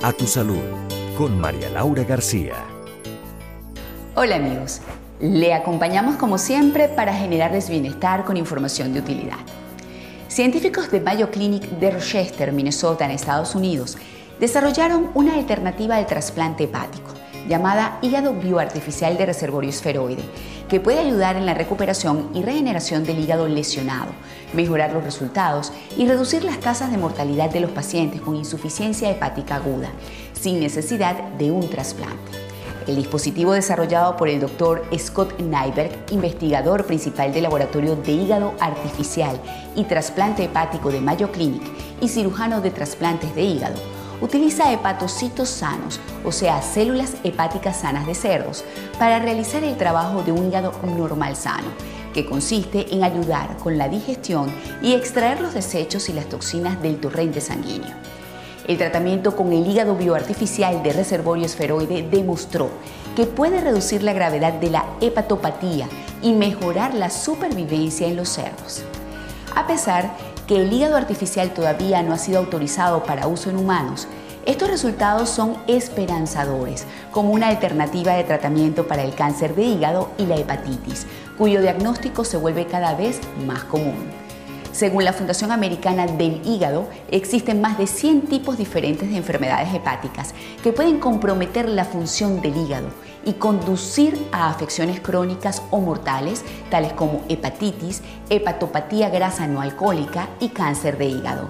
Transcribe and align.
A 0.00 0.12
tu 0.12 0.28
salud 0.28 0.62
con 1.16 1.40
María 1.40 1.68
Laura 1.70 2.04
García. 2.04 2.54
Hola 4.14 4.36
amigos, 4.36 4.80
le 5.18 5.52
acompañamos 5.52 6.14
como 6.14 6.38
siempre 6.38 6.88
para 6.88 7.12
generarles 7.12 7.68
bienestar 7.68 8.24
con 8.24 8.36
información 8.36 8.92
de 8.92 9.00
utilidad. 9.00 9.38
Científicos 10.28 10.92
de 10.92 11.00
Mayo 11.00 11.32
Clinic 11.32 11.64
de 11.80 11.90
Rochester, 11.90 12.52
Minnesota, 12.52 13.06
en 13.06 13.10
Estados 13.10 13.56
Unidos, 13.56 13.98
desarrollaron 14.38 15.10
una 15.14 15.34
alternativa 15.34 15.96
al 15.96 16.06
trasplante 16.06 16.64
hepático 16.64 17.14
llamada 17.46 17.98
hígado 18.02 18.34
bioartificial 18.34 19.16
de 19.16 19.26
reservorio 19.26 19.70
esferoide, 19.70 20.22
que 20.68 20.80
puede 20.80 20.98
ayudar 20.98 21.36
en 21.36 21.46
la 21.46 21.54
recuperación 21.54 22.30
y 22.34 22.42
regeneración 22.42 23.04
del 23.04 23.18
hígado 23.18 23.48
lesionado, 23.48 24.10
mejorar 24.52 24.92
los 24.92 25.04
resultados 25.04 25.72
y 25.96 26.06
reducir 26.06 26.44
las 26.44 26.60
tasas 26.60 26.90
de 26.90 26.98
mortalidad 26.98 27.50
de 27.50 27.60
los 27.60 27.70
pacientes 27.70 28.20
con 28.20 28.36
insuficiencia 28.36 29.10
hepática 29.10 29.56
aguda, 29.56 29.90
sin 30.32 30.60
necesidad 30.60 31.16
de 31.38 31.50
un 31.50 31.68
trasplante. 31.68 32.48
El 32.86 32.96
dispositivo 32.96 33.52
desarrollado 33.52 34.16
por 34.16 34.30
el 34.30 34.40
doctor 34.40 34.82
Scott 34.98 35.38
Nyberg, 35.38 35.90
investigador 36.10 36.86
principal 36.86 37.34
del 37.34 37.42
Laboratorio 37.42 37.96
de 37.96 38.12
Hígado 38.12 38.54
Artificial 38.60 39.38
y 39.76 39.84
Trasplante 39.84 40.44
Hepático 40.44 40.90
de 40.90 41.02
Mayo 41.02 41.30
Clinic 41.30 41.62
y 42.00 42.08
cirujano 42.08 42.62
de 42.62 42.70
trasplantes 42.70 43.34
de 43.34 43.42
hígado, 43.42 43.76
utiliza 44.20 44.72
hepatocitos 44.72 45.48
sanos, 45.48 46.00
o 46.24 46.32
sea, 46.32 46.62
células 46.62 47.14
hepáticas 47.24 47.78
sanas 47.78 48.06
de 48.06 48.14
cerdos, 48.14 48.64
para 48.98 49.18
realizar 49.18 49.64
el 49.64 49.76
trabajo 49.76 50.22
de 50.22 50.32
un 50.32 50.48
hígado 50.48 50.72
normal 50.82 51.36
sano, 51.36 51.68
que 52.12 52.26
consiste 52.26 52.94
en 52.94 53.04
ayudar 53.04 53.56
con 53.58 53.78
la 53.78 53.88
digestión 53.88 54.50
y 54.82 54.94
extraer 54.94 55.40
los 55.40 55.54
desechos 55.54 56.08
y 56.08 56.12
las 56.12 56.26
toxinas 56.26 56.80
del 56.82 56.98
torrente 56.98 57.40
sanguíneo. 57.40 57.94
El 58.66 58.76
tratamiento 58.76 59.34
con 59.34 59.52
el 59.52 59.66
hígado 59.66 59.96
bioartificial 59.96 60.82
de 60.82 60.92
reservorio 60.92 61.46
esferoide 61.46 62.02
demostró 62.02 62.68
que 63.16 63.24
puede 63.24 63.62
reducir 63.62 64.02
la 64.02 64.12
gravedad 64.12 64.52
de 64.52 64.70
la 64.70 64.84
hepatopatía 65.00 65.88
y 66.20 66.34
mejorar 66.34 66.94
la 66.94 67.08
supervivencia 67.08 68.06
en 68.06 68.16
los 68.16 68.28
cerdos. 68.28 68.82
A 69.54 69.66
pesar 69.66 70.10
que 70.48 70.56
el 70.56 70.72
hígado 70.72 70.96
artificial 70.96 71.52
todavía 71.52 72.02
no 72.02 72.14
ha 72.14 72.18
sido 72.18 72.38
autorizado 72.38 73.04
para 73.04 73.28
uso 73.28 73.50
en 73.50 73.58
humanos, 73.58 74.08
estos 74.46 74.70
resultados 74.70 75.28
son 75.28 75.58
esperanzadores 75.66 76.86
como 77.12 77.32
una 77.32 77.48
alternativa 77.48 78.14
de 78.14 78.24
tratamiento 78.24 78.88
para 78.88 79.02
el 79.02 79.14
cáncer 79.14 79.54
de 79.54 79.64
hígado 79.64 80.10
y 80.16 80.24
la 80.24 80.36
hepatitis, 80.36 81.06
cuyo 81.36 81.60
diagnóstico 81.60 82.24
se 82.24 82.38
vuelve 82.38 82.66
cada 82.66 82.94
vez 82.94 83.20
más 83.46 83.62
común. 83.64 84.27
Según 84.78 85.02
la 85.02 85.12
Fundación 85.12 85.50
Americana 85.50 86.06
del 86.06 86.40
Hígado, 86.46 86.88
existen 87.10 87.60
más 87.60 87.78
de 87.78 87.88
100 87.88 88.26
tipos 88.26 88.56
diferentes 88.56 89.10
de 89.10 89.16
enfermedades 89.16 89.74
hepáticas 89.74 90.34
que 90.62 90.72
pueden 90.72 91.00
comprometer 91.00 91.68
la 91.68 91.84
función 91.84 92.40
del 92.40 92.56
hígado 92.56 92.86
y 93.24 93.32
conducir 93.32 94.16
a 94.30 94.48
afecciones 94.48 95.00
crónicas 95.00 95.64
o 95.72 95.80
mortales, 95.80 96.44
tales 96.70 96.92
como 96.92 97.24
hepatitis, 97.28 98.02
hepatopatía 98.30 99.08
grasa 99.08 99.48
no 99.48 99.60
alcohólica 99.60 100.28
y 100.38 100.50
cáncer 100.50 100.96
de 100.96 101.06
hígado. 101.06 101.48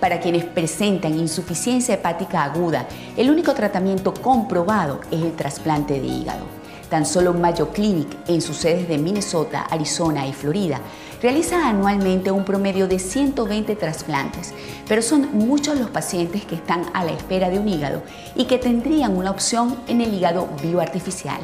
Para 0.00 0.20
quienes 0.20 0.46
presentan 0.46 1.18
insuficiencia 1.18 1.96
hepática 1.96 2.44
aguda, 2.44 2.86
el 3.18 3.28
único 3.28 3.52
tratamiento 3.52 4.14
comprobado 4.14 5.02
es 5.10 5.20
el 5.20 5.36
trasplante 5.36 6.00
de 6.00 6.06
hígado. 6.06 6.63
Tan 6.94 7.06
solo 7.06 7.34
Mayo 7.34 7.70
Clinic, 7.72 8.06
en 8.28 8.40
sus 8.40 8.58
sedes 8.58 8.86
de 8.86 8.98
Minnesota, 8.98 9.66
Arizona 9.68 10.28
y 10.28 10.32
Florida, 10.32 10.78
realiza 11.20 11.68
anualmente 11.68 12.30
un 12.30 12.44
promedio 12.44 12.86
de 12.86 13.00
120 13.00 13.74
trasplantes, 13.74 14.54
pero 14.86 15.02
son 15.02 15.28
muchos 15.32 15.76
los 15.76 15.90
pacientes 15.90 16.44
que 16.44 16.54
están 16.54 16.84
a 16.94 17.02
la 17.02 17.10
espera 17.10 17.50
de 17.50 17.58
un 17.58 17.68
hígado 17.68 18.04
y 18.36 18.44
que 18.44 18.58
tendrían 18.58 19.16
una 19.16 19.32
opción 19.32 19.76
en 19.88 20.02
el 20.02 20.14
hígado 20.14 20.48
bioartificial. 20.62 21.40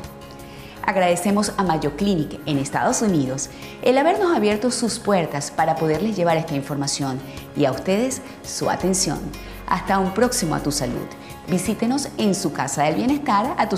Agradecemos 0.85 1.53
a 1.57 1.65
Mayo 1.65 1.97
Clinic 1.97 2.39
en 2.47 2.59
Estados 2.59 3.03
Unidos 3.03 3.51
el 3.83 3.99
habernos 3.99 4.37
abierto 4.37 4.71
sus 4.71 5.01
puertas 5.01 5.51
para 5.51 5.75
poderles 5.75 6.15
llevar 6.15 6.37
esta 6.37 6.55
información 6.55 7.19
y 7.57 7.65
a 7.65 7.73
ustedes 7.73 8.23
su 8.45 8.71
atención. 8.71 9.19
Hasta 9.67 9.99
un 9.99 10.15
próximo 10.15 10.55
A 10.55 10.63
Tu 10.63 10.71
Salud. 10.71 11.07
Visítenos 11.49 12.09
en 12.19 12.37
su 12.37 12.53
casa 12.53 12.85
del 12.85 12.95
bienestar 12.95 13.57
a 13.59 13.69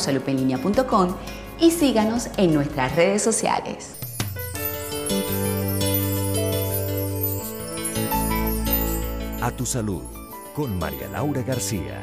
y 1.62 1.70
síganos 1.70 2.28
en 2.36 2.52
nuestras 2.52 2.94
redes 2.96 3.22
sociales. 3.22 3.94
A 9.40 9.50
tu 9.52 9.64
salud 9.64 10.02
con 10.54 10.76
María 10.76 11.08
Laura 11.08 11.42
García. 11.42 12.02